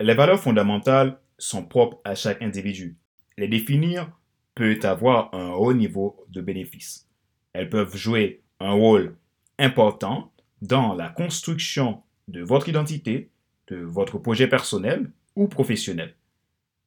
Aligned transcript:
Les 0.00 0.14
valeurs 0.14 0.40
fondamentales 0.40 1.20
sont 1.38 1.64
propres 1.64 2.00
à 2.04 2.16
chaque 2.16 2.42
individu. 2.42 2.96
Les 3.38 3.46
définir 3.46 4.10
peut 4.56 4.78
avoir 4.82 5.32
un 5.34 5.52
haut 5.52 5.72
niveau 5.72 6.26
de 6.30 6.40
bénéfice. 6.40 7.08
Elles 7.52 7.70
peuvent 7.70 7.96
jouer 7.96 8.42
un 8.58 8.72
rôle 8.72 9.16
important 9.58 10.32
dans 10.62 10.94
la 10.94 11.10
construction 11.10 12.02
de 12.26 12.42
votre 12.42 12.68
identité, 12.68 13.30
de 13.68 13.76
votre 13.76 14.18
projet 14.18 14.48
personnel 14.48 15.10
ou 15.36 15.46
professionnel. 15.46 16.14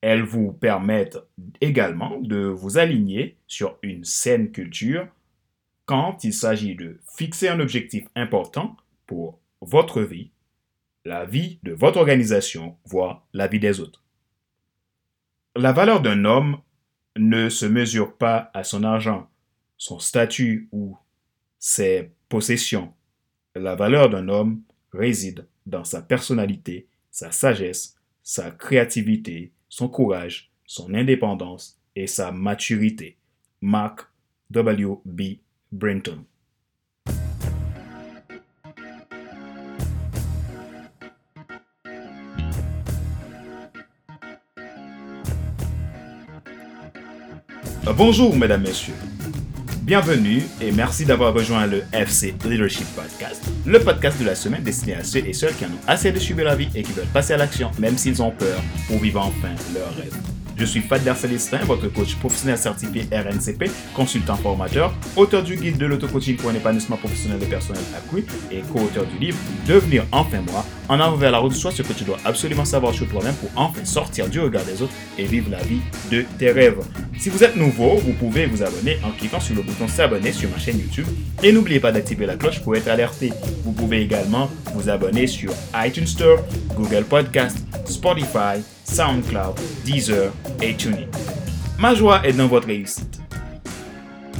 Elles 0.01 0.23
vous 0.23 0.51
permettent 0.51 1.19
également 1.61 2.19
de 2.19 2.39
vous 2.39 2.77
aligner 2.77 3.37
sur 3.47 3.77
une 3.83 4.03
saine 4.03 4.51
culture 4.51 5.07
quand 5.85 6.25
il 6.25 6.33
s'agit 6.33 6.75
de 6.75 6.99
fixer 7.17 7.47
un 7.47 7.61
objectif 7.61 8.05
important 8.15 8.75
pour 9.05 9.39
votre 9.61 10.01
vie, 10.01 10.29
la 11.07 11.23
vie 11.23 11.59
de 11.63 11.71
votre 11.71 11.99
organisation, 11.99 12.77
voire 12.83 13.25
la 13.33 13.47
vie 13.47 13.61
des 13.61 13.79
autres. 13.79 14.03
La 15.55 15.71
valeur 15.71 16.01
d'un 16.01 16.25
homme 16.25 16.59
ne 17.17 17.47
se 17.47 17.65
mesure 17.65 18.17
pas 18.17 18.51
à 18.53 18.65
son 18.65 18.83
argent, 18.83 19.29
son 19.77 19.99
statut 19.99 20.67
ou 20.73 20.97
ses 21.59 22.11
possessions. 22.27 22.93
La 23.55 23.75
valeur 23.75 24.09
d'un 24.09 24.27
homme 24.27 24.61
réside 24.91 25.47
dans 25.65 25.85
sa 25.85 26.01
personnalité, 26.01 26.87
sa 27.09 27.31
sagesse, 27.31 27.95
sa 28.21 28.51
créativité, 28.51 29.53
son 29.69 29.87
courage, 29.87 30.51
son 30.65 30.93
indépendance 30.93 31.79
et 31.95 32.07
sa 32.07 32.33
maturité. 32.33 33.17
Mark 33.61 34.07
W. 34.51 34.97
B. 35.05 35.21
Brenton. 35.71 36.25
Bonjour 47.95 48.35
mesdames, 48.35 48.63
messieurs. 48.63 48.93
Bienvenue 49.83 50.43
et 50.61 50.71
merci 50.71 51.05
d'avoir 51.05 51.33
rejoint 51.33 51.65
le 51.65 51.83
FC 51.93 52.35
Leadership 52.43 52.85
Podcast, 52.95 53.41
le 53.65 53.79
podcast 53.79 54.19
de 54.19 54.25
la 54.25 54.35
semaine 54.35 54.61
destiné 54.61 54.95
à 54.95 55.03
ceux 55.03 55.25
et 55.25 55.31
celles 55.31 55.55
qui 55.55 55.63
en 55.65 55.69
ont 55.69 55.87
assez 55.87 56.11
de 56.11 56.19
suivre 56.19 56.43
la 56.43 56.55
vie 56.55 56.67
et 56.75 56.83
qui 56.83 56.91
veulent 56.91 57.05
passer 57.13 57.33
à 57.33 57.37
l'action 57.37 57.71
même 57.79 57.97
s'ils 57.97 58.21
ont 58.21 58.31
peur 58.31 58.61
pour 58.87 58.99
vivre 58.99 59.21
enfin 59.21 59.53
leur 59.73 59.95
rêve. 59.95 60.36
Je 60.57 60.65
suis 60.65 60.81
Fadler 60.81 61.13
Célestin, 61.15 61.59
votre 61.65 61.87
coach 61.87 62.15
professionnel 62.15 62.57
certifié 62.57 63.03
RNCP, 63.11 63.69
consultant 63.93 64.35
formateur, 64.35 64.91
auteur 65.15 65.43
du 65.43 65.55
guide 65.55 65.77
de 65.77 65.85
l'auto-coaching 65.85 66.35
pour 66.35 66.49
un 66.49 66.55
épanouissement 66.55 66.97
professionnel 66.97 67.37
et 67.43 67.45
personnel 67.45 67.83
accru 67.95 68.25
et 68.51 68.61
co-auteur 68.73 69.05
du 69.05 69.19
livre 69.19 69.37
Devenir 69.67 70.05
enfin 70.11 70.41
moi, 70.51 70.65
en 70.89 70.99
avant 70.99 71.15
vers 71.15 71.29
la 71.29 71.37
route, 71.37 71.53
soit 71.53 71.71
ce 71.71 71.83
que 71.83 71.93
tu 71.93 72.03
dois 72.03 72.17
absolument 72.25 72.65
savoir 72.65 72.91
sur 72.95 73.07
toi-même 73.07 73.35
pour 73.35 73.51
enfin 73.55 73.85
sortir 73.85 74.29
du 74.29 74.39
regard 74.39 74.65
des 74.65 74.81
autres 74.81 74.93
et 75.19 75.25
vivre 75.25 75.51
la 75.51 75.61
vie 75.61 75.79
de 76.09 76.25
tes 76.39 76.51
rêves. 76.51 76.79
Si 77.19 77.29
vous 77.29 77.43
êtes 77.43 77.55
nouveau, 77.55 77.97
vous 77.97 78.13
pouvez 78.13 78.47
vous 78.47 78.63
abonner 78.63 78.97
en 79.03 79.11
cliquant 79.11 79.39
sur 79.39 79.55
le 79.55 79.61
bouton 79.61 79.87
s'abonner 79.87 80.31
sur 80.31 80.49
ma 80.49 80.57
chaîne 80.57 80.79
YouTube 80.79 81.07
et 81.43 81.51
n'oubliez 81.51 81.79
pas 81.79 81.91
d'activer 81.91 82.25
la 82.25 82.35
cloche 82.35 82.61
pour 82.61 82.75
être 82.75 82.87
alerté. 82.87 83.31
Vous 83.63 83.73
pouvez 83.73 84.01
également 84.01 84.49
vous 84.73 84.89
abonner 84.89 85.27
sur 85.27 85.53
iTunes 85.75 86.07
Store, 86.07 86.39
Google 86.75 87.03
Podcast, 87.03 87.59
Spotify, 87.85 88.63
SoundCloud, 88.89 89.55
Deezer 89.85 90.33
et 90.61 90.75
TuneIn. 90.75 91.07
Ma 91.77 91.93
joie 91.93 92.25
est 92.25 92.33
dans 92.33 92.47
votre 92.47 92.67
réussite. 92.67 93.19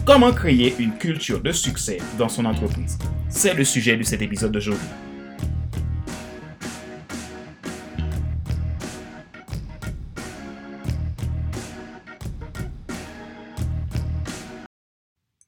Comment 0.06 0.32
créer 0.32 0.74
une 0.80 0.98
culture 0.98 1.42
de 1.42 1.52
succès 1.52 1.98
dans 2.18 2.30
son 2.30 2.46
entreprise? 2.46 2.98
C'est 3.30 3.54
le 3.54 3.64
sujet 3.64 3.98
de 3.98 4.04
cet 4.04 4.22
épisode 4.22 4.54
d'aujourd'hui. 4.54 4.88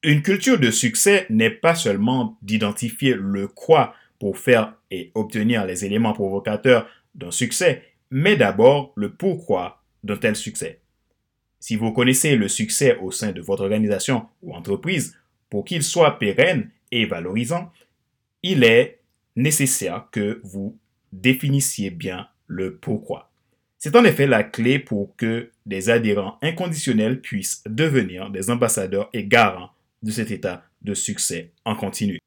Une 0.02 0.22
culture 0.22 0.58
de 0.58 0.70
succès 0.70 1.26
n'est 1.30 1.50
pas 1.50 1.74
seulement 1.74 2.38
d'identifier 2.42 3.14
le 3.18 3.48
quoi 3.48 3.94
pour 4.20 4.38
faire 4.38 4.74
et 4.90 5.10
obtenir 5.14 5.66
les 5.66 5.84
éléments 5.84 6.12
provocateurs 6.12 6.86
d'un 7.14 7.30
succès, 7.30 7.82
mais 8.10 8.36
d'abord 8.36 8.92
le 8.96 9.12
pourquoi 9.12 9.82
d'un 10.04 10.16
tel 10.16 10.36
succès. 10.36 10.80
Si 11.58 11.76
vous 11.76 11.92
connaissez 11.92 12.36
le 12.36 12.48
succès 12.48 12.96
au 12.96 13.10
sein 13.10 13.32
de 13.32 13.40
votre 13.40 13.62
organisation 13.62 14.26
ou 14.42 14.54
entreprise, 14.54 15.16
pour 15.50 15.64
qu'il 15.64 15.82
soit 15.82 16.18
pérenne 16.18 16.70
et 16.90 17.04
valorisant, 17.06 17.72
il 18.42 18.64
est 18.64 19.00
nécessaire 19.36 20.08
que 20.10 20.40
vous 20.42 20.78
définissiez 21.12 21.90
bien 21.90 22.28
le 22.46 22.76
pourquoi. 22.76 23.30
C'est 23.78 23.96
en 23.96 24.04
effet 24.04 24.26
la 24.26 24.44
clé 24.44 24.78
pour 24.78 25.16
que 25.16 25.50
des 25.66 25.90
adhérents 25.90 26.38
inconditionnels 26.42 27.20
puissent 27.20 27.62
devenir 27.66 28.30
des 28.30 28.50
ambassadeurs 28.50 29.08
et 29.12 29.24
garants 29.24 29.70
de 30.02 30.10
cet 30.10 30.30
état 30.30 30.64
de 30.82 30.94
succès 30.94 31.52
en 31.64 31.74
continu. 31.74 32.18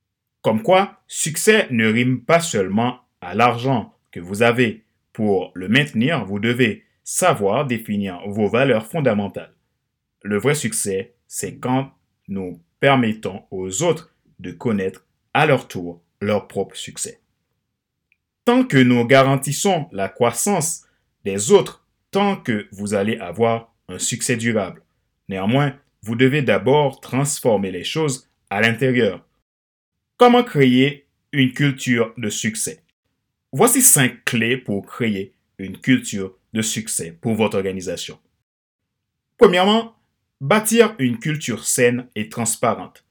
Comme 0.41 0.61
quoi, 0.61 0.99
succès 1.07 1.67
ne 1.71 1.87
rime 1.87 2.21
pas 2.21 2.39
seulement 2.39 2.99
à 3.21 3.35
l'argent 3.35 3.93
que 4.11 4.19
vous 4.19 4.41
avez. 4.41 4.82
Pour 5.13 5.51
le 5.53 5.69
maintenir, 5.69 6.25
vous 6.25 6.39
devez 6.39 6.83
savoir 7.03 7.65
définir 7.65 8.19
vos 8.27 8.47
valeurs 8.47 8.87
fondamentales. 8.87 9.53
Le 10.23 10.37
vrai 10.37 10.55
succès, 10.55 11.13
c'est 11.27 11.57
quand 11.57 11.91
nous 12.27 12.59
permettons 12.79 13.43
aux 13.51 13.83
autres 13.83 14.15
de 14.39 14.51
connaître 14.51 15.05
à 15.33 15.45
leur 15.45 15.67
tour 15.67 16.01
leur 16.19 16.47
propre 16.47 16.75
succès. 16.75 17.19
Tant 18.45 18.63
que 18.63 18.77
nous 18.77 19.05
garantissons 19.05 19.87
la 19.91 20.09
croissance 20.09 20.85
des 21.23 21.51
autres, 21.51 21.85
tant 22.11 22.35
que 22.35 22.67
vous 22.71 22.93
allez 22.93 23.17
avoir 23.17 23.73
un 23.87 23.99
succès 23.99 24.35
durable. 24.35 24.81
Néanmoins, 25.29 25.75
vous 26.01 26.15
devez 26.15 26.41
d'abord 26.41 26.99
transformer 26.99 27.71
les 27.71 27.83
choses 27.83 28.29
à 28.49 28.61
l'intérieur. 28.61 29.25
Comment 30.17 30.43
créer 30.43 31.07
une 31.31 31.53
culture 31.53 32.13
de 32.17 32.29
succès? 32.29 32.82
Voici 33.55 33.83
cinq 33.83 34.25
clés 34.25 34.57
pour 34.57 34.83
créer 34.83 35.31
une 35.59 35.77
culture 35.77 36.35
de 36.53 36.63
succès 36.63 37.15
pour 37.21 37.35
votre 37.35 37.55
organisation. 37.55 38.17
Premièrement, 39.37 39.95
bâtir 40.41 40.95
une 40.97 41.19
culture 41.19 41.63
saine 41.63 42.07
et 42.15 42.29
transparente. 42.29 43.05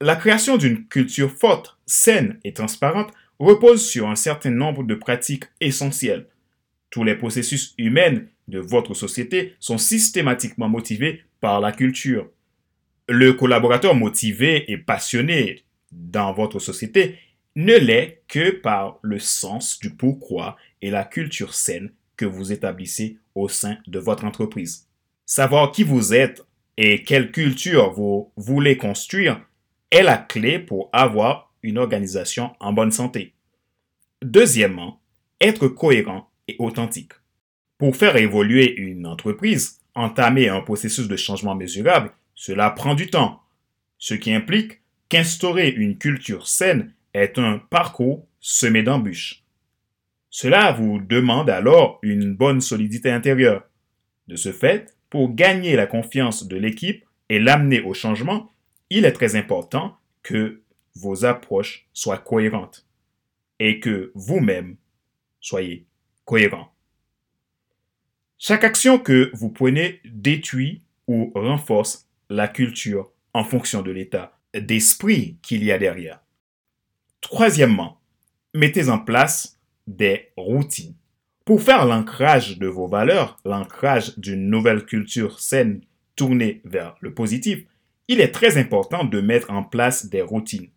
La 0.00 0.16
création 0.16 0.56
d'une 0.56 0.86
culture 0.86 1.30
forte, 1.30 1.76
saine 1.84 2.40
et 2.42 2.54
transparente 2.54 3.12
repose 3.38 3.86
sur 3.86 4.08
un 4.08 4.16
certain 4.16 4.48
nombre 4.50 4.82
de 4.82 4.94
pratiques 4.94 5.44
essentielles. 5.60 6.26
Tous 6.88 7.04
les 7.04 7.14
processus 7.14 7.74
humains 7.76 8.22
de 8.48 8.58
votre 8.58 8.94
société 8.94 9.56
sont 9.60 9.76
systématiquement 9.76 10.70
motivés 10.70 11.22
par 11.42 11.60
la 11.60 11.72
culture. 11.72 12.30
Le 13.10 13.34
collaborateur 13.34 13.94
motivé 13.94 14.72
et 14.72 14.78
passionné 14.78 15.64
dans 15.92 16.32
votre 16.32 16.60
société 16.60 17.18
ne 17.56 17.74
l'est 17.74 18.22
que 18.28 18.50
par 18.50 18.98
le 19.02 19.18
sens 19.18 19.80
du 19.80 19.90
pourquoi 19.90 20.56
et 20.82 20.90
la 20.90 21.04
culture 21.04 21.54
saine 21.54 21.90
que 22.16 22.26
vous 22.26 22.52
établissez 22.52 23.18
au 23.34 23.48
sein 23.48 23.78
de 23.86 23.98
votre 23.98 24.24
entreprise. 24.24 24.86
Savoir 25.24 25.72
qui 25.72 25.82
vous 25.82 26.14
êtes 26.14 26.42
et 26.76 27.02
quelle 27.02 27.32
culture 27.32 27.92
vous 27.92 28.30
voulez 28.36 28.76
construire 28.76 29.40
est 29.90 30.02
la 30.02 30.18
clé 30.18 30.58
pour 30.58 30.90
avoir 30.92 31.54
une 31.62 31.78
organisation 31.78 32.54
en 32.60 32.74
bonne 32.74 32.92
santé. 32.92 33.32
Deuxièmement, 34.22 35.00
être 35.40 35.68
cohérent 35.68 36.30
et 36.48 36.56
authentique. 36.58 37.12
Pour 37.78 37.96
faire 37.96 38.16
évoluer 38.16 38.74
une 38.76 39.06
entreprise, 39.06 39.80
entamer 39.94 40.48
un 40.48 40.60
processus 40.60 41.08
de 41.08 41.16
changement 41.16 41.54
mesurable, 41.54 42.12
cela 42.34 42.70
prend 42.70 42.94
du 42.94 43.08
temps, 43.08 43.42
ce 43.98 44.14
qui 44.14 44.32
implique 44.32 44.80
qu'instaurer 45.08 45.70
une 45.70 45.96
culture 45.96 46.46
saine 46.46 46.92
est 47.16 47.38
un 47.38 47.58
parcours 47.58 48.26
semé 48.40 48.82
d'embûches. 48.82 49.42
Cela 50.28 50.72
vous 50.72 51.00
demande 51.00 51.48
alors 51.48 51.98
une 52.02 52.34
bonne 52.34 52.60
solidité 52.60 53.10
intérieure. 53.10 53.64
De 54.28 54.36
ce 54.36 54.52
fait, 54.52 54.96
pour 55.08 55.34
gagner 55.34 55.76
la 55.76 55.86
confiance 55.86 56.46
de 56.46 56.56
l'équipe 56.56 57.04
et 57.28 57.38
l'amener 57.38 57.80
au 57.80 57.94
changement, 57.94 58.50
il 58.90 59.04
est 59.04 59.12
très 59.12 59.34
important 59.34 59.96
que 60.22 60.60
vos 60.94 61.24
approches 61.24 61.88
soient 61.92 62.18
cohérentes 62.18 62.86
et 63.58 63.80
que 63.80 64.12
vous-même 64.14 64.76
soyez 65.40 65.86
cohérent. 66.24 66.72
Chaque 68.36 68.64
action 68.64 68.98
que 68.98 69.30
vous 69.32 69.48
prenez 69.48 70.00
détruit 70.04 70.82
ou 71.06 71.32
renforce 71.34 72.08
la 72.28 72.48
culture 72.48 73.10
en 73.32 73.44
fonction 73.44 73.80
de 73.80 73.90
l'état 73.90 74.38
d'esprit 74.52 75.38
qu'il 75.40 75.64
y 75.64 75.72
a 75.72 75.78
derrière. 75.78 76.25
Troisièmement, 77.26 77.98
mettez 78.54 78.88
en 78.88 79.00
place 79.00 79.58
des 79.88 80.28
routines. 80.36 80.94
Pour 81.44 81.60
faire 81.60 81.84
l'ancrage 81.84 82.56
de 82.60 82.68
vos 82.68 82.86
valeurs, 82.86 83.36
l'ancrage 83.44 84.16
d'une 84.16 84.48
nouvelle 84.48 84.84
culture 84.84 85.40
saine 85.40 85.80
tournée 86.14 86.60
vers 86.64 86.94
le 87.00 87.12
positif, 87.12 87.64
il 88.06 88.20
est 88.20 88.30
très 88.30 88.58
important 88.58 89.02
de 89.02 89.20
mettre 89.20 89.50
en 89.50 89.64
place 89.64 90.06
des 90.06 90.22
routines. 90.22 90.68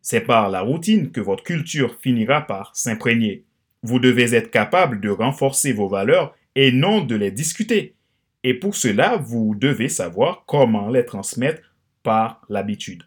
C'est 0.00 0.20
par 0.20 0.50
la 0.50 0.60
routine 0.60 1.10
que 1.10 1.20
votre 1.20 1.42
culture 1.42 1.96
finira 2.00 2.42
par 2.42 2.76
s'imprégner. 2.76 3.44
Vous 3.82 3.98
devez 3.98 4.36
être 4.36 4.52
capable 4.52 5.00
de 5.00 5.10
renforcer 5.10 5.72
vos 5.72 5.88
valeurs 5.88 6.32
et 6.54 6.70
non 6.70 7.00
de 7.00 7.16
les 7.16 7.32
discuter. 7.32 7.96
Et 8.44 8.54
pour 8.54 8.76
cela, 8.76 9.16
vous 9.16 9.56
devez 9.56 9.88
savoir 9.88 10.44
comment 10.46 10.90
les 10.90 11.04
transmettre 11.04 11.74
par 12.04 12.42
l'habitude. 12.48 13.02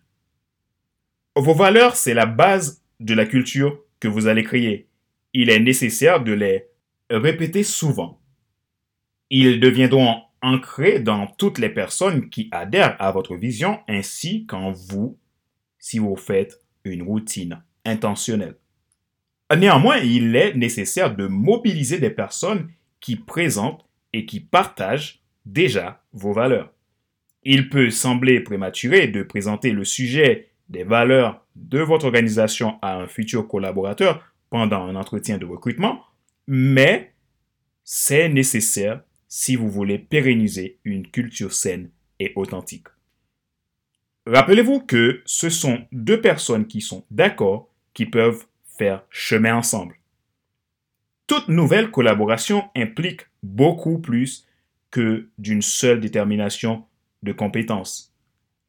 Vos 1.38 1.54
valeurs, 1.54 1.96
c'est 1.96 2.14
la 2.14 2.26
base 2.26 2.81
de 3.01 3.13
la 3.13 3.25
culture 3.25 3.80
que 4.00 4.07
vous 4.07 4.27
allez 4.27 4.44
créer. 4.44 4.88
Il 5.33 5.50
est 5.50 5.59
nécessaire 5.59 6.24
de 6.24 6.33
les 6.33 6.68
répéter 7.09 7.63
souvent. 7.63 8.21
Ils 9.30 9.59
deviendront 9.59 10.21
ancrés 10.42 11.00
dans 11.00 11.27
toutes 11.27 11.59
les 11.59 11.69
personnes 11.69 12.30
qui 12.30 12.50
adhèrent 12.51 12.95
à 13.00 13.12
votre 13.12 13.36
vision 13.36 13.80
ainsi 13.88 14.45
qu'en 14.45 14.71
vous 14.71 15.18
si 15.80 16.00
vous 16.00 16.15
faites 16.15 16.62
une 16.83 17.03
routine 17.03 17.63
intentionnelle. 17.86 18.56
Néanmoins, 19.56 19.97
il 19.97 20.36
est 20.36 20.54
nécessaire 20.56 21.15
de 21.15 21.27
mobiliser 21.27 22.00
des 22.00 22.09
personnes 22.09 22.69
qui 23.00 23.15
présentent 23.15 23.86
et 24.13 24.25
qui 24.25 24.39
partagent 24.39 25.21
déjà 25.45 26.04
vos 26.13 26.33
valeurs. 26.33 26.71
Il 27.44 27.69
peut 27.69 27.89
sembler 27.89 28.39
prématuré 28.39 29.07
de 29.07 29.24
présenter 29.24 29.71
le 29.71 29.83
sujet 29.83 30.50
des 30.71 30.83
valeurs 30.83 31.45
de 31.56 31.79
votre 31.79 32.06
organisation 32.06 32.79
à 32.81 32.95
un 32.95 33.07
futur 33.07 33.47
collaborateur 33.47 34.23
pendant 34.50 34.83
un 34.83 34.95
entretien 34.95 35.38
de 35.38 35.45
recrutement, 35.45 36.01
mais 36.47 37.13
c'est 37.83 38.29
nécessaire 38.29 39.01
si 39.27 39.56
vous 39.56 39.69
voulez 39.69 40.00
pérenniser 40.00 40.79
une 40.83 41.07
culture 41.07 41.53
saine 41.53 41.89
et 42.19 42.31
authentique. 42.35 42.88
Rappelez-vous 44.25 44.81
que 44.81 45.21
ce 45.25 45.50
sont 45.50 45.85
deux 45.91 46.21
personnes 46.21 46.68
qui 46.68 46.81
sont 46.81 47.06
d'accord 47.12 47.69
qui 47.94 48.06
peuvent 48.06 48.45
faire 48.77 49.03
chemin 49.09 49.56
ensemble. 49.56 49.95
Toute 51.27 51.47
nouvelle 51.47 51.91
collaboration 51.91 52.69
implique 52.75 53.21
beaucoup 53.44 54.00
plus 54.00 54.47
que 54.89 55.29
d'une 55.38 55.62
seule 55.62 56.00
détermination 56.00 56.85
de 57.23 57.31
compétences. 57.31 58.11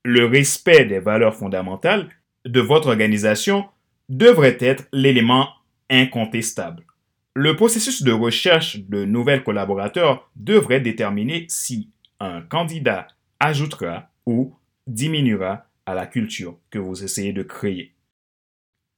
Le 0.05 0.27
respect 0.27 0.85
des 0.85 0.99
valeurs 0.99 1.37
fondamentales 1.37 2.09
de 2.45 2.61
votre 2.61 2.89
organisation 2.89 3.67
devrait 4.09 4.59
être 4.61 4.89
l'élément 4.93 5.49
incontestable. 5.91 6.85
Le 7.35 7.57
processus 7.57 8.03
de 8.03 8.13
recherche 8.13 8.81
de 8.81 9.05
nouvelles 9.05 9.45
collaborateurs 9.45 10.31
devrait 10.37 10.81
déterminer 10.81 11.47
si 11.49 11.89
un 12.21 12.43
candidat 12.43 13.07
ajoutera 13.41 14.11
ou 14.27 14.55
diminuera 14.87 15.67
à 15.87 15.95
la 15.95 16.07
culture 16.07 16.59
que 16.71 16.79
vous 16.79 17.05
essayez 17.05 17.33
de 17.33 17.43
créer. 17.43 17.95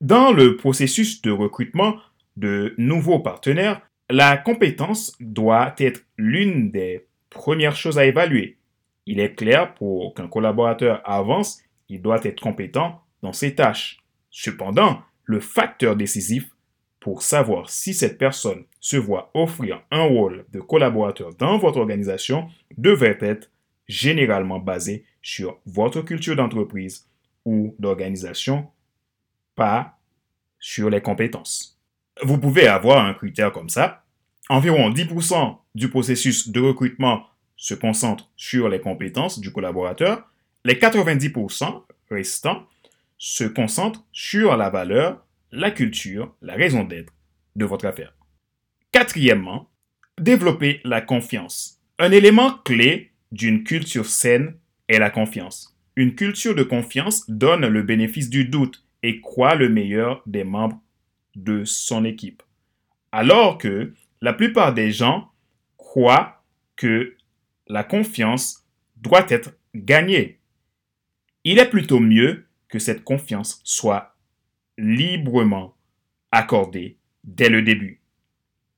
Dans 0.01 0.33
le 0.33 0.57
processus 0.57 1.23
de 1.23 1.31
recrutement 1.31 1.97
de 2.37 2.75
nouveaux 2.77 3.21
partenaires, 3.21 3.81
la 4.11 4.37
compétence 4.37 5.13
doit 5.21 5.75
être 5.79 6.03
l'une 6.19 6.71
des 6.71 7.07
premières 7.31 7.77
choses 7.77 7.99
à 7.99 8.05
évaluer. 8.05 8.59
Il 9.07 9.21
est 9.21 9.35
clair 9.35 9.75
pour 9.75 10.15
qu'un 10.15 10.29
collaborateur 10.29 11.03
avance, 11.05 11.63
il 11.89 12.01
doit 12.01 12.25
être 12.25 12.41
compétent 12.41 13.03
dans 13.23 13.33
ses 13.33 13.55
tâches. 13.55 13.99
Cependant, 14.31 15.03
le 15.25 15.41
facteur 15.41 15.97
décisif 15.97 16.51
pour 17.01 17.23
savoir 17.23 17.69
si 17.69 17.93
cette 17.93 18.17
personne 18.17 18.65
se 18.81 18.97
voit 18.97 19.31
offrir 19.35 19.83
un 19.91 20.05
rôle 20.05 20.47
de 20.53 20.61
collaborateur 20.61 21.35
dans 21.35 21.59
votre 21.59 21.79
organisation 21.79 22.49
devrait 22.79 23.19
être 23.21 23.51
généralement 23.87 24.59
basé 24.59 25.05
sur 25.21 25.59
votre 25.67 26.01
culture 26.01 26.37
d'entreprise 26.37 27.07
ou 27.45 27.75
d'organisation, 27.79 28.69
pas 29.55 29.99
sur 30.59 30.89
les 30.89 31.03
compétences. 31.03 31.79
Vous 32.23 32.39
pouvez 32.39 32.69
avoir 32.69 33.05
un 33.05 33.13
critère 33.13 33.53
comme 33.53 33.69
ça. 33.69 34.05
Environ 34.49 34.91
10% 34.91 35.59
du 35.75 35.91
processus 35.91 36.49
de 36.49 36.61
recrutement 36.61 37.27
se 37.57 37.75
concentre 37.75 38.31
sur 38.37 38.69
les 38.69 38.81
compétences 38.81 39.41
du 39.41 39.53
collaborateur. 39.53 40.31
Les 40.65 40.75
90% 40.75 41.83
restants 42.11 42.67
se 43.19 43.45
concentrent 43.45 44.05
sur 44.13 44.57
la 44.57 44.71
valeur 44.71 45.25
la 45.55 45.71
culture, 45.71 46.35
la 46.43 46.55
raison 46.55 46.85
d'être 46.85 47.13
de 47.57 47.65
votre 47.65 47.87
affaire. 47.87 48.13
Quatrièmement, 48.93 49.71
développer 50.19 50.81
la 50.85 51.01
confiance. 51.01 51.81
Un 51.99 52.11
élément 52.11 52.53
clé 52.65 53.13
d'une 53.33 53.63
culture 53.65 54.07
saine 54.07 54.57
est 54.89 54.99
la 54.99 55.11
confiance. 55.11 55.77
Une 55.97 56.15
culture 56.15 56.55
de 56.55 56.65
confiance 56.65 57.29
donne 57.31 57.67
le 57.67 57.83
bénéfice 57.83 58.31
du 58.31 58.45
doute 58.47 58.85
et 59.03 59.21
croit 59.21 59.55
le 59.55 59.69
meilleur 59.69 60.23
des 60.27 60.45
membres 60.45 60.81
de 61.37 61.65
son 61.65 62.05
équipe. 62.05 62.43
Alors 63.13 63.59
que 63.59 63.93
la 64.21 64.33
plupart 64.33 64.75
des 64.75 64.91
gens 64.91 65.31
croient 65.77 66.43
que 66.77 67.17
la 67.67 67.85
confiance 67.85 68.67
doit 68.97 69.27
être 69.29 69.57
gagnée. 69.75 70.39
Il 71.45 71.59
est 71.59 71.69
plutôt 71.69 72.01
mieux 72.01 72.47
que 72.69 72.79
cette 72.79 73.05
confiance 73.05 73.61
soit 73.65 74.17
librement 74.79 75.77
accordé 76.31 76.99
dès 77.23 77.49
le 77.49 77.63
début. 77.63 78.01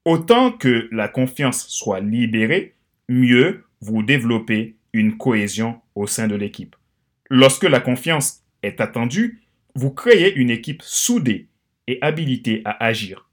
Autant 0.05 0.53
que 0.53 0.89
la 0.93 1.09
confiance 1.09 1.67
soit 1.69 2.01
libérée, 2.01 2.75
mieux 3.09 3.65
vous 3.81 4.03
développez 4.03 4.77
une 4.93 5.17
cohésion 5.17 5.81
au 5.95 6.07
sein 6.07 6.29
de 6.29 6.35
l'équipe. 6.35 6.77
Lorsque 7.29 7.65
la 7.65 7.81
confiance 7.81 8.45
est 8.63 8.81
attendue, 8.81 9.43
vous 9.75 9.91
créez 9.91 10.35
une 10.35 10.51
équipe 10.51 10.83
soudée 10.83 11.49
et 11.87 11.99
habilitée 12.01 12.63
à 12.65 12.85
agir. 12.85 13.29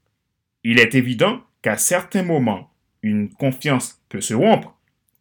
Il 0.62 0.78
est 0.78 0.94
évident 0.94 1.42
qu'à 1.62 1.76
certains 1.76 2.22
moments, 2.22 2.70
une 3.02 3.30
confiance 3.30 4.02
peut 4.08 4.20
se 4.20 4.34
rompre. 4.34 4.73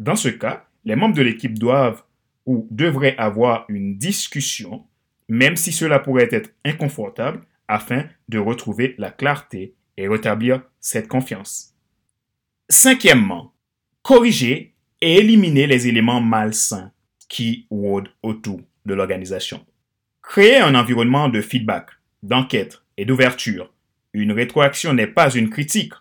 Dans 0.03 0.15
ce 0.15 0.29
cas, 0.29 0.67
les 0.85 0.95
membres 0.95 1.15
de 1.15 1.21
l'équipe 1.21 1.57
doivent 1.57 2.03
ou 2.45 2.67
devraient 2.69 3.15
avoir 3.17 3.65
une 3.69 3.97
discussion 3.97 4.85
même 5.29 5.55
si 5.55 5.71
cela 5.71 5.99
pourrait 5.99 6.29
être 6.31 6.51
inconfortable, 6.65 7.41
afin 7.67 8.05
de 8.29 8.37
retrouver 8.37 8.95
la 8.97 9.09
clarté 9.09 9.73
et 9.97 10.07
rétablir 10.07 10.61
cette 10.79 11.07
confiance. 11.07 11.73
Cinquièmement, 12.69 13.53
corriger 14.01 14.75
et 15.01 15.15
éliminer 15.15 15.67
les 15.67 15.87
éléments 15.87 16.21
malsains 16.21 16.91
qui 17.29 17.67
rôdent 17.69 18.09
autour 18.21 18.61
de 18.85 18.93
l'organisation. 18.93 19.65
Créer 20.21 20.57
un 20.57 20.75
environnement 20.75 21.29
de 21.29 21.41
feedback, 21.41 21.87
d'enquête 22.21 22.83
et 22.97 23.05
d'ouverture. 23.05 23.73
Une 24.13 24.31
rétroaction 24.31 24.93
n'est 24.93 25.07
pas 25.07 25.33
une 25.33 25.49
critique. 25.49 25.93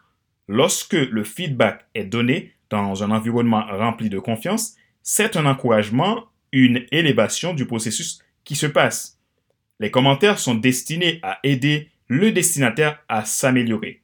Lorsque 0.48 0.92
le 0.92 1.24
feedback 1.24 1.86
est 1.94 2.04
donné 2.04 2.52
dans 2.72 3.04
un 3.04 3.10
environnement 3.10 3.64
rempli 3.66 4.08
de 4.08 4.18
confiance, 4.18 4.76
c'est 5.02 5.36
un 5.36 5.44
encouragement, 5.44 6.24
une 6.52 6.86
élévation 6.90 7.52
du 7.52 7.66
processus 7.66 8.20
qui 8.44 8.56
se 8.56 8.66
passe. 8.66 9.20
Les 9.78 9.90
commentaires 9.90 10.38
sont 10.38 10.54
destinés 10.54 11.20
à 11.22 11.38
aider 11.42 11.90
le 12.08 12.32
destinataire 12.32 13.02
à 13.08 13.24
s'améliorer. 13.26 14.00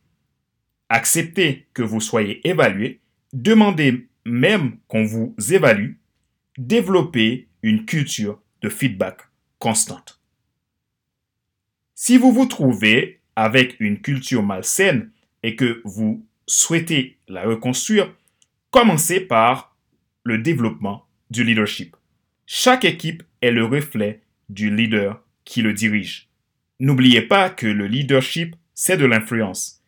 Acceptez 0.90 1.66
que 1.72 1.82
vous 1.82 2.00
soyez 2.00 2.46
évalué, 2.46 3.00
demandez 3.32 4.08
même 4.26 4.78
qu'on 4.86 5.04
vous 5.04 5.34
évalue, 5.50 5.94
développez 6.58 7.48
une 7.62 7.86
culture 7.86 8.40
de 8.60 8.68
feedback 8.68 9.22
constante. 9.58 10.20
Si 11.94 12.18
vous 12.18 12.32
vous 12.32 12.46
trouvez 12.46 13.20
avec 13.34 13.76
une 13.80 14.00
culture 14.00 14.42
malsaine 14.42 15.10
et 15.42 15.56
que 15.56 15.80
vous 15.84 16.26
souhaitez 16.46 17.18
la 17.28 17.44
reconstruire, 17.44 18.12
commencez 18.70 19.20
par 19.20 19.76
le 20.24 20.38
développement 20.38 21.06
du 21.30 21.44
leadership. 21.44 21.96
Chaque 22.46 22.84
équipe 22.84 23.22
est 23.42 23.50
le 23.50 23.64
reflet 23.64 24.22
du 24.48 24.74
leader 24.74 25.22
qui 25.44 25.62
le 25.62 25.72
dirige. 25.72 26.28
N'oubliez 26.80 27.22
pas 27.22 27.50
que 27.50 27.66
le 27.66 27.86
leadership, 27.86 28.56
c'est 28.74 28.96
de 28.96 29.06
l'influence. 29.06 29.82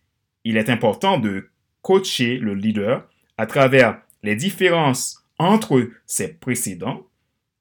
Il 0.44 0.56
est 0.56 0.70
important 0.70 1.18
de 1.18 1.50
coacher 1.82 2.38
le 2.38 2.54
leader 2.54 3.08
à 3.38 3.46
travers 3.46 4.00
les 4.22 4.36
différences 4.36 5.24
entre 5.38 5.88
ses 6.06 6.28
précédents. 6.34 7.06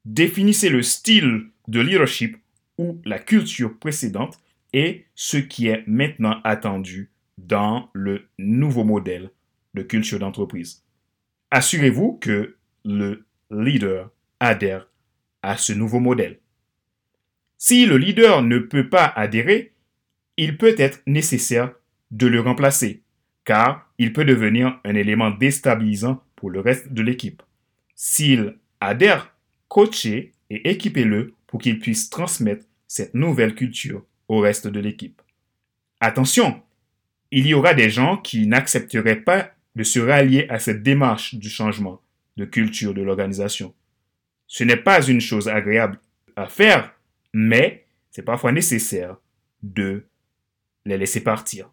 Définissez 0.06 0.70
le 0.70 0.82
style 0.82 1.48
de 1.68 1.80
leadership 1.80 2.38
ou 2.78 3.00
la 3.06 3.20
culture 3.20 3.78
précédente 3.78 4.40
et 4.74 5.06
ce 5.16 5.38
qui 5.38 5.68
est 5.68 5.84
maintenant 5.88 6.40
attendu 6.44 7.12
dans 7.38 7.90
le 7.94 8.28
nouveau 8.38 8.84
modèle 8.84 9.32
de 9.74 9.84
culture 9.84 10.20
d'entreprise. 10.20 10.84
Assurez-vous 11.52 12.20
que 12.22 12.58
le 12.86 13.26
leader 13.52 14.12
adhère 14.40 14.88
à 15.42 15.58
ce 15.58 15.74
nouveau 15.74 16.00
modèle. 16.00 16.40
Si 17.58 17.86
le 17.86 17.98
leader 17.98 18.42
ne 18.42 18.60
peut 18.60 18.90
pas 18.90 19.06
adhérer, 19.06 19.74
il 20.38 20.58
peut 20.58 20.76
être 20.78 21.02
nécessaire 21.08 21.74
de 22.12 22.28
le 22.28 22.40
remplacer, 22.40 23.02
car 23.46 23.92
il 23.98 24.14
peut 24.14 24.26
devenir 24.26 24.80
un 24.86 24.96
élément 24.96 25.32
déstabilisant 25.32 26.24
pour 26.36 26.50
le 26.50 26.62
reste 26.62 26.94
de 26.94 27.02
l'équipe. 27.02 27.42
S'il 27.96 28.58
adhère, 28.80 29.36
coachez 29.68 30.32
et 30.50 30.70
équipez-le 30.70 31.34
pour 31.48 31.60
qu'il 31.60 31.80
puisse 31.80 32.10
transmettre 32.10 32.66
cette 32.88 33.14
nouvelle 33.14 33.56
culture 33.56 34.06
au 34.28 34.40
reste 34.40 34.68
de 34.68 34.80
l'équipe. 34.80 35.22
Attention, 36.00 36.62
il 37.32 37.46
y 37.46 37.54
aura 37.54 37.74
des 37.74 37.90
gens 37.90 38.18
qui 38.18 38.48
n'accepteraient 38.48 39.22
pas 39.22 39.52
de 39.76 39.84
se 39.84 40.00
rallier 40.00 40.48
à 40.50 40.60
cette 40.60 40.84
démarche 40.84 41.36
du 41.36 41.50
changement 41.50 42.02
de 42.38 42.46
culture 42.46 42.94
de 42.94 43.02
l'organisation. 43.02 43.74
Ce 44.48 44.64
n'est 44.64 44.78
pas 44.78 45.06
une 45.06 45.22
chose 45.22 45.48
agréable 45.48 46.00
à 46.36 46.48
faire, 46.48 46.94
mais 47.34 47.86
c'est 48.12 48.24
parfois 48.24 48.52
nécessaire 48.52 49.18
de 49.62 50.06
les 50.86 50.98
laisser 50.98 51.22
partir. 51.22 51.70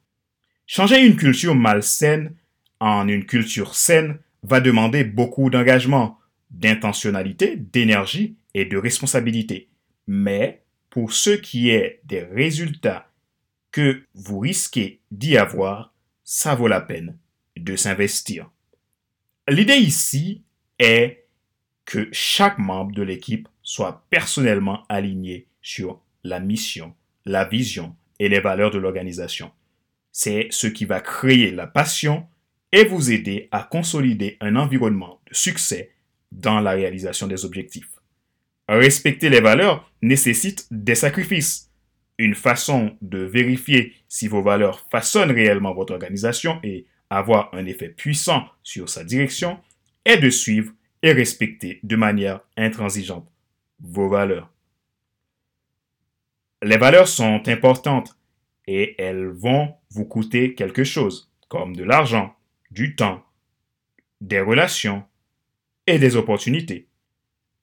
Changer 0.66 1.04
une 1.06 1.16
culture 1.16 1.54
malsaine 1.54 2.34
en 2.80 3.08
une 3.08 3.24
culture 3.24 3.74
saine 3.74 4.18
va 4.42 4.60
demander 4.60 5.04
beaucoup 5.04 5.48
d'engagement, 5.48 6.18
d'intentionnalité, 6.50 7.56
d'énergie 7.56 8.36
et 8.54 8.64
de 8.64 8.76
responsabilité. 8.76 9.68
Mais 10.06 10.62
pour 10.90 11.12
ce 11.12 11.30
qui 11.30 11.70
est 11.70 12.00
des 12.04 12.22
résultats 12.22 13.10
que 13.70 14.02
vous 14.14 14.38
risquez 14.38 15.00
d'y 15.10 15.36
avoir, 15.36 15.94
ça 16.24 16.54
vaut 16.54 16.68
la 16.68 16.80
peine 16.80 17.16
de 17.56 17.76
s'investir. 17.76 18.50
L'idée 19.48 19.76
ici 19.76 20.42
est 20.78 21.26
que 21.84 22.08
chaque 22.12 22.58
membre 22.58 22.92
de 22.92 23.02
l'équipe 23.02 23.48
soit 23.62 24.04
personnellement 24.10 24.84
aligné 24.88 25.46
sur 25.62 26.00
la 26.25 26.40
mission, 26.40 26.94
la 27.25 27.44
vision 27.44 27.96
et 28.18 28.28
les 28.28 28.40
valeurs 28.40 28.70
de 28.70 28.78
l'organisation. 28.78 29.52
C'est 30.12 30.48
ce 30.50 30.66
qui 30.66 30.84
va 30.84 31.00
créer 31.00 31.50
la 31.50 31.66
passion 31.66 32.26
et 32.72 32.84
vous 32.84 33.10
aider 33.10 33.48
à 33.52 33.62
consolider 33.62 34.36
un 34.40 34.56
environnement 34.56 35.20
de 35.28 35.34
succès 35.34 35.92
dans 36.32 36.60
la 36.60 36.72
réalisation 36.72 37.26
des 37.26 37.44
objectifs. 37.44 37.90
Respecter 38.68 39.28
les 39.28 39.40
valeurs 39.40 39.90
nécessite 40.02 40.66
des 40.70 40.96
sacrifices. 40.96 41.70
Une 42.18 42.34
façon 42.34 42.96
de 43.02 43.18
vérifier 43.18 43.92
si 44.08 44.26
vos 44.26 44.42
valeurs 44.42 44.88
façonnent 44.90 45.30
réellement 45.30 45.75
votre 45.75 45.92
organisation 45.92 46.58
et 46.62 46.86
avoir 47.10 47.54
un 47.54 47.66
effet 47.66 47.88
puissant 47.88 48.46
sur 48.62 48.88
sa 48.88 49.04
direction 49.04 49.58
est 50.04 50.18
de 50.18 50.30
suivre 50.30 50.72
et 51.02 51.12
respecter 51.12 51.80
de 51.82 51.96
manière 51.96 52.40
intransigeante 52.56 53.30
vos 53.80 54.08
valeurs. 54.08 54.50
Les 56.62 56.78
valeurs 56.78 57.08
sont 57.08 57.42
importantes 57.48 58.18
et 58.66 59.00
elles 59.00 59.26
vont 59.26 59.75
vous 59.90 60.04
coûter 60.04 60.54
quelque 60.54 60.84
chose, 60.84 61.30
comme 61.48 61.76
de 61.76 61.84
l'argent, 61.84 62.34
du 62.70 62.96
temps, 62.96 63.25
des 64.20 64.40
relations 64.40 65.04
et 65.86 65.98
des 65.98 66.16
opportunités. 66.16 66.88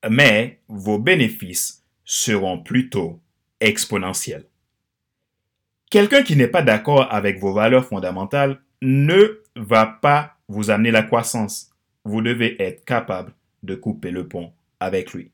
Mais 0.10 0.62
vos 0.68 1.00
bénéfices 1.00 1.84
seront 2.06 2.62
plutôt 2.62 3.22
exponentiels. 3.60 4.48
Quelqu'un 5.90 6.24
qui 6.24 6.36
n'est 6.36 6.48
pas 6.48 6.62
d'accord 6.62 7.12
avec 7.12 7.40
vos 7.40 7.54
valeurs 7.54 7.86
fondamentales 7.86 8.62
ne 8.84 9.42
va 9.56 9.86
pas 9.86 10.38
vous 10.48 10.70
amener 10.70 10.92
la 10.92 11.04
croissance. 11.04 11.72
Vous 12.04 12.22
devez 12.22 12.62
être 12.62 12.84
capable 12.86 13.34
de 13.64 13.76
couper 13.76 14.12
le 14.12 14.28
pont 14.28 14.52
avec 14.80 15.14
lui. 15.14 15.32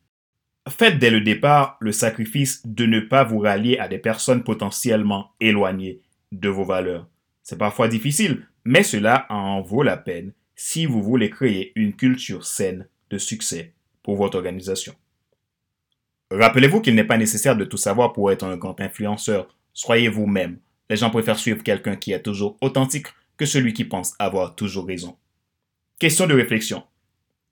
Faites 0.70 1.00
dès 1.00 1.10
le 1.10 1.22
départ 1.22 1.78
le 1.80 1.92
sacrifice 1.92 2.62
de 2.66 2.86
ne 2.86 3.00
pas 3.00 3.24
vous 3.24 3.40
rallier 3.40 3.80
à 3.80 3.88
des 3.88 3.98
personnes 3.98 4.44
potentiellement 4.44 5.32
éloignées 5.40 6.02
de 6.32 6.50
vos 6.50 6.64
valeurs. 6.64 7.08
C'est 7.42 7.58
parfois 7.58 7.88
difficile, 7.88 8.46
mais 8.66 8.84
cela 8.84 9.26
en 9.30 9.62
vaut 9.62 9.82
la 9.82 9.98
peine 9.98 10.34
si 10.56 10.86
vous 10.86 11.02
voulez 11.02 11.32
créer 11.32 11.72
une 11.76 11.94
culture 11.94 12.46
saine 12.46 12.88
de 13.10 13.18
succès 13.18 13.74
pour 14.04 14.16
votre 14.16 14.38
organisation. 14.38 14.94
Rappelez-vous 16.30 16.82
qu'il 16.82 16.94
n'est 16.94 17.04
pas 17.04 17.18
nécessaire 17.18 17.56
de 17.56 17.66
tout 17.66 17.78
savoir 17.78 18.14
pour 18.14 18.32
être 18.32 18.46
un 18.46 18.58
grand 18.58 18.80
influenceur. 18.80 19.56
Soyez 19.74 20.10
vous-même. 20.10 20.60
Les 20.90 20.98
gens 20.98 21.10
préfèrent 21.10 21.40
suivre 21.40 21.64
quelqu'un 21.64 21.96
qui 21.96 22.12
est 22.12 22.22
toujours 22.22 22.58
authentique 22.62 23.08
que 23.40 23.46
celui 23.46 23.74
qui 23.74 23.86
pense 23.86 24.14
avoir 24.20 24.54
toujours 24.54 24.86
raison. 24.86 25.18
Question 25.98 26.28
de 26.28 26.36
réflexion. 26.36 26.84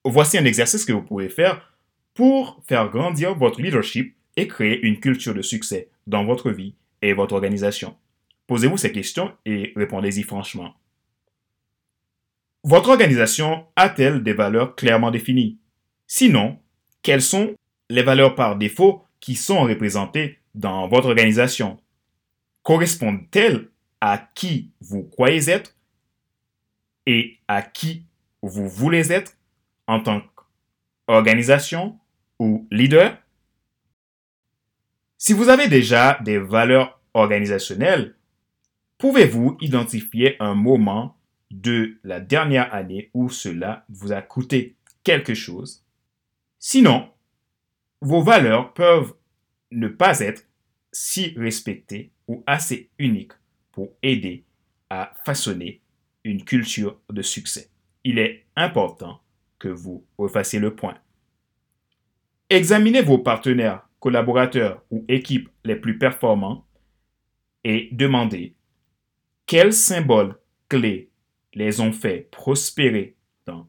Voici 0.04 0.38
un 0.38 0.46
exercice 0.46 0.86
que 0.86 0.92
vous 0.92 1.02
pouvez 1.02 1.30
faire 1.30 1.74
pour 2.14 2.62
faire 2.68 2.90
grandir 2.90 3.36
votre 3.36 3.62
leadership 3.62 4.16
et 4.36 4.48
créer 4.48 4.86
une 4.86 5.00
culture 5.00 5.34
de 5.34 5.42
succès 5.42 5.90
dans 6.06 6.26
votre 6.26 6.52
vie 6.52 6.76
et 7.02 7.14
votre 7.14 7.34
organisation. 7.34 7.96
Posez-vous 8.48 8.78
ces 8.78 8.92
questions 8.92 9.34
et 9.46 9.72
répondez-y 9.76 10.24
franchement. 10.24 10.76
Votre 12.64 12.90
organisation 12.90 13.66
a-t-elle 13.78 14.24
des 14.24 14.34
valeurs 14.34 14.76
clairement 14.76 15.12
définies? 15.12 15.58
Sinon, 16.06 16.60
quelles 17.02 17.22
sont 17.22 17.56
les 17.90 18.04
valeurs 18.04 18.36
par 18.36 18.58
défaut 18.58 19.04
qui 19.22 19.36
sont 19.36 19.62
représentées 19.62 20.40
dans 20.54 20.90
votre 20.90 21.08
organisation? 21.08 21.78
Correspondent-elles 22.64 23.70
à 24.02 24.18
qui 24.18 24.72
vous 24.82 25.04
croyez 25.04 25.50
être? 25.50 25.77
Et 27.08 27.40
à 27.48 27.64
qui 27.64 28.04
vous 28.44 28.70
voulez 28.70 29.12
être 29.12 29.34
en 29.88 30.02
tant 30.02 30.22
qu'organisation 31.08 31.98
ou 32.38 32.68
leader. 32.70 33.18
Si 35.18 35.34
vous 35.34 35.50
avez 35.50 35.70
déjà 35.70 36.20
des 36.24 36.38
valeurs 36.38 37.02
organisationnelles, 37.16 38.16
pouvez-vous 39.00 39.58
identifier 39.62 40.36
un 40.40 40.54
moment 40.54 41.18
de 41.50 41.98
la 42.04 42.20
dernière 42.20 42.72
année 42.76 43.10
où 43.14 43.30
cela 43.30 43.86
vous 43.90 44.12
a 44.12 44.22
coûté 44.22 44.76
quelque 45.04 45.34
chose? 45.34 45.86
Sinon, 46.60 47.10
vos 48.02 48.22
valeurs 48.22 48.74
peuvent 48.74 49.14
ne 49.72 49.88
pas 49.88 50.20
être 50.20 50.44
si 50.92 51.34
respectées 51.38 52.12
ou 52.28 52.44
assez 52.46 52.90
uniques 53.00 53.34
pour 53.72 53.94
aider 54.04 54.44
à 54.90 55.14
façonner 55.24 55.82
culture 56.44 57.00
de 57.10 57.22
succès. 57.22 57.70
Il 58.04 58.20
est 58.20 58.46
important 58.56 59.22
que 59.60 59.68
vous 59.68 60.06
refassiez 60.18 60.60
le 60.60 60.76
point. 60.76 60.98
Examinez 62.50 63.02
vos 63.02 63.18
partenaires, 63.18 63.88
collaborateurs 64.00 64.84
ou 64.92 65.04
équipes 65.08 65.50
les 65.66 65.76
plus 65.76 65.98
performants 65.98 66.66
et 67.64 67.90
demandez 67.92 68.56
quels 69.46 69.74
symboles 69.74 70.36
clés 70.70 71.10
les 71.54 71.80
ont 71.80 71.92
fait 71.92 72.30
prospérer 72.32 73.16
dans 73.46 73.68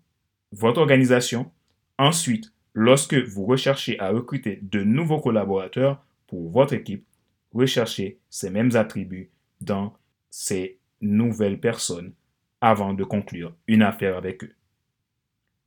votre 0.52 0.80
organisation. 0.80 1.50
Ensuite, 1.98 2.52
lorsque 2.74 3.14
vous 3.14 3.46
recherchez 3.46 3.98
à 3.98 4.10
recruter 4.10 4.60
de 4.62 4.82
nouveaux 4.82 5.20
collaborateurs 5.20 6.04
pour 6.26 6.50
votre 6.50 6.74
équipe, 6.74 7.06
recherchez 7.52 8.18
ces 8.28 8.50
mêmes 8.50 8.76
attributs 8.76 9.30
dans 9.60 9.96
ces 10.30 10.78
nouvelles 11.00 11.60
personnes 11.60 12.12
avant 12.60 12.94
de 12.94 13.04
conclure 13.04 13.54
une 13.66 13.82
affaire 13.82 14.16
avec 14.16 14.44
eux. 14.44 14.54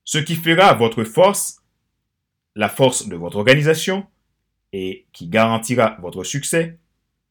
Ce 0.04 0.18
qui 0.18 0.36
fera 0.36 0.74
votre 0.74 1.04
force, 1.04 1.62
la 2.56 2.70
force 2.70 3.08
de 3.08 3.16
votre 3.16 3.38
organisation, 3.38 4.06
et 4.74 5.08
qui 5.12 5.28
garantira 5.28 5.98
votre 6.02 6.24
succès, 6.24 6.80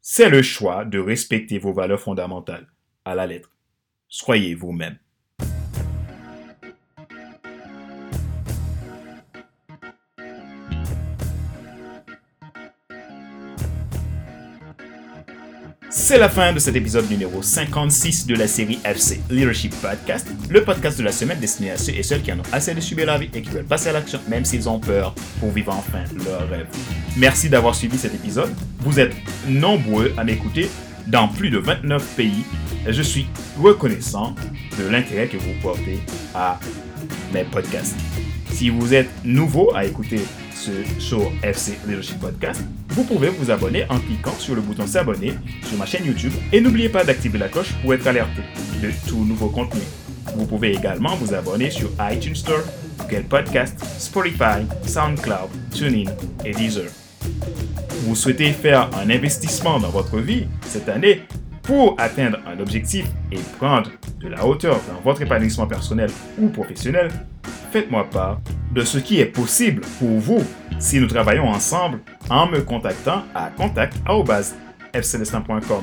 c'est 0.00 0.28
le 0.28 0.42
choix 0.42 0.84
de 0.84 0.98
respecter 0.98 1.58
vos 1.58 1.72
valeurs 1.72 2.00
fondamentales 2.00 2.68
à 3.04 3.14
la 3.14 3.26
lettre. 3.26 3.52
Soyez 4.08 4.54
vous-même. 4.54 4.98
C'est 16.10 16.18
la 16.18 16.28
fin 16.28 16.52
de 16.52 16.58
cet 16.58 16.74
épisode 16.74 17.08
numéro 17.08 17.40
56 17.40 18.26
de 18.26 18.34
la 18.34 18.48
série 18.48 18.80
FC 18.84 19.20
Leadership 19.30 19.72
Podcast, 19.80 20.26
le 20.48 20.64
podcast 20.64 20.98
de 20.98 21.04
la 21.04 21.12
semaine 21.12 21.38
destiné 21.38 21.70
à 21.70 21.76
ceux 21.76 21.92
et 21.92 22.02
celles 22.02 22.22
qui 22.22 22.32
en 22.32 22.40
ont 22.40 22.50
assez 22.50 22.74
de 22.74 22.80
subir 22.80 23.06
la 23.06 23.16
vie 23.16 23.30
et 23.32 23.42
qui 23.42 23.50
veulent 23.50 23.64
passer 23.64 23.90
à 23.90 23.92
l'action 23.92 24.18
même 24.28 24.44
s'ils 24.44 24.68
ont 24.68 24.80
peur 24.80 25.14
pour 25.38 25.52
vivre 25.52 25.72
enfin 25.72 26.02
leur 26.24 26.48
rêve. 26.48 26.66
Merci 27.16 27.48
d'avoir 27.48 27.76
suivi 27.76 27.96
cet 27.96 28.12
épisode. 28.12 28.52
Vous 28.80 28.98
êtes 28.98 29.14
nombreux 29.46 30.12
à 30.16 30.24
m'écouter 30.24 30.68
dans 31.06 31.28
plus 31.28 31.48
de 31.48 31.58
29 31.58 32.02
pays 32.16 32.42
je 32.88 33.02
suis 33.02 33.26
reconnaissant 33.56 34.34
de 34.80 34.88
l'intérêt 34.88 35.28
que 35.28 35.36
vous 35.36 35.54
portez 35.62 36.00
à 36.34 36.58
mes 37.32 37.44
podcasts. 37.44 37.94
Si 38.50 38.68
vous 38.68 38.94
êtes 38.94 39.10
nouveau 39.24 39.72
à 39.76 39.84
écouter 39.84 40.22
show 40.98 41.32
FC 41.42 41.78
Leadership 41.86 42.18
Podcast, 42.20 42.62
vous 42.88 43.04
pouvez 43.04 43.28
vous 43.28 43.50
abonner 43.50 43.84
en 43.88 43.98
cliquant 43.98 44.34
sur 44.38 44.54
le 44.54 44.60
bouton 44.60 44.86
s'abonner 44.86 45.32
sur 45.64 45.78
ma 45.78 45.86
chaîne 45.86 46.04
YouTube 46.04 46.32
et 46.52 46.60
n'oubliez 46.60 46.88
pas 46.88 47.04
d'activer 47.04 47.38
la 47.38 47.48
cloche 47.48 47.72
pour 47.80 47.94
être 47.94 48.06
alerté 48.06 48.42
de 48.82 48.90
tout 49.08 49.24
nouveau 49.24 49.48
contenu. 49.48 49.80
Vous 50.36 50.46
pouvez 50.46 50.72
également 50.72 51.14
vous 51.16 51.32
abonner 51.34 51.70
sur 51.70 51.90
iTunes 52.00 52.34
Store, 52.34 52.62
Google 52.98 53.24
Podcast, 53.24 53.82
Spotify, 53.98 54.66
SoundCloud, 54.86 55.50
TuneIn 55.72 56.10
et 56.44 56.52
Deezer. 56.52 56.90
Vous 58.02 58.14
souhaitez 58.14 58.52
faire 58.52 58.90
un 58.96 59.08
investissement 59.08 59.78
dans 59.78 59.90
votre 59.90 60.18
vie 60.18 60.46
cette 60.66 60.88
année 60.88 61.22
pour 61.62 61.94
atteindre 61.98 62.38
un 62.46 62.58
objectif 62.60 63.06
et 63.32 63.38
prendre 63.58 63.90
de 64.20 64.28
la 64.28 64.46
hauteur 64.46 64.78
dans 64.88 65.00
votre 65.02 65.22
épanouissement 65.22 65.66
personnel 65.66 66.10
ou 66.38 66.48
professionnel, 66.48 67.10
faites-moi 67.70 68.08
part 68.10 68.40
de 68.74 68.84
ce 68.84 68.98
qui 68.98 69.20
est 69.20 69.26
possible 69.26 69.82
pour 69.98 70.18
vous 70.18 70.42
si 70.78 71.00
nous 71.00 71.06
travaillons 71.06 71.48
ensemble 71.48 72.00
en 72.28 72.46
me 72.46 72.60
contactant 72.60 73.22
à 73.34 73.48
contact.fcelestin.com. 73.50 75.82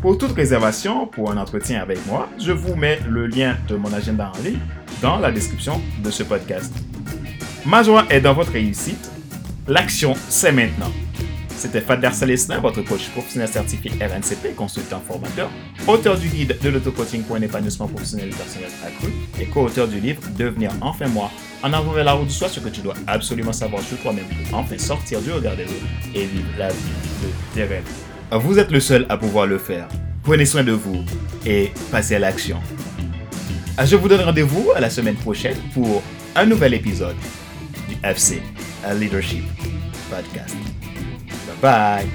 Pour 0.00 0.18
toute 0.18 0.32
réservation 0.32 1.06
pour 1.06 1.30
un 1.30 1.36
entretien 1.36 1.82
avec 1.82 2.04
moi, 2.06 2.28
je 2.38 2.52
vous 2.52 2.74
mets 2.74 2.98
le 3.08 3.26
lien 3.26 3.56
de 3.68 3.76
mon 3.76 3.92
agenda 3.92 4.32
en 4.34 4.38
ligne 4.42 4.58
dans 5.02 5.18
la 5.18 5.30
description 5.30 5.78
de 6.02 6.10
ce 6.10 6.22
podcast. 6.22 6.72
Ma 7.66 7.82
joie 7.82 8.06
est 8.08 8.20
dans 8.20 8.34
votre 8.34 8.52
réussite. 8.52 9.10
L'action, 9.68 10.14
c'est 10.28 10.52
maintenant. 10.52 10.90
C'était 11.60 11.82
Fadler 11.82 12.10
Célestin, 12.12 12.58
votre 12.58 12.80
coach 12.80 13.10
professionnel 13.10 13.46
certifié 13.46 13.90
RNCP, 14.00 14.56
consultant 14.56 14.98
formateur, 15.06 15.50
auteur 15.86 16.16
du 16.18 16.28
guide 16.28 16.56
de 16.62 16.68
l'auto-coaching 16.70 17.22
pour 17.22 17.36
un 17.36 17.42
épanouissement 17.42 17.86
professionnel 17.86 18.30
et 18.30 18.34
personnel 18.34 18.70
accru 18.82 19.12
et 19.38 19.44
co-auteur 19.44 19.86
du 19.86 20.00
livre 20.00 20.22
Devenir 20.38 20.70
enfin 20.80 21.06
moi, 21.08 21.30
en 21.62 21.70
avant 21.74 21.92
vers 21.92 22.04
la 22.04 22.12
route 22.12 22.28
du 22.28 22.32
soi, 22.32 22.48
ce 22.48 22.60
que 22.60 22.70
tu 22.70 22.80
dois 22.80 22.94
absolument 23.06 23.52
savoir 23.52 23.82
sur 23.82 23.98
toi-même 23.98 24.24
pour 24.48 24.58
enfin 24.58 24.78
sortir 24.78 25.20
du 25.20 25.30
regard 25.32 25.54
des 25.54 25.64
autres 25.64 25.74
et 26.14 26.24
vivre 26.24 26.48
la 26.58 26.68
vie 26.68 26.76
de 27.22 27.28
tes 27.54 27.64
rêves. 27.64 27.84
Vous 28.32 28.58
êtes 28.58 28.70
le 28.70 28.80
seul 28.80 29.04
à 29.10 29.18
pouvoir 29.18 29.46
le 29.46 29.58
faire. 29.58 29.86
Prenez 30.22 30.46
soin 30.46 30.64
de 30.64 30.72
vous 30.72 31.04
et 31.44 31.72
passez 31.90 32.14
à 32.14 32.20
l'action. 32.20 32.56
Je 33.84 33.96
vous 33.96 34.08
donne 34.08 34.22
rendez-vous 34.22 34.70
à 34.74 34.80
la 34.80 34.88
semaine 34.88 35.16
prochaine 35.16 35.58
pour 35.74 36.02
un 36.34 36.46
nouvel 36.46 36.72
épisode 36.72 37.16
du 37.86 37.96
FC 38.02 38.40
Leadership 38.98 39.44
Podcast. 40.08 40.56
Bye. 41.60 42.08